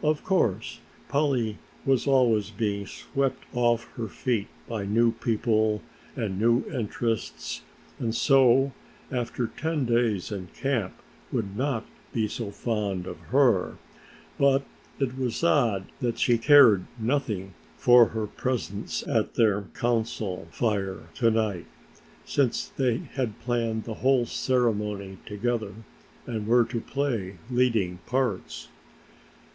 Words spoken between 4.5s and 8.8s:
by new people and new interests and so